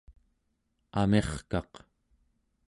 [0.99, 1.71] amirkaq